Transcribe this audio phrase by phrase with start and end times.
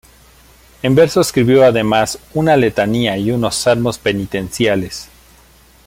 [0.81, 5.09] En verso escribió, además, una "Letanía" y unos "Salmos penitenciales".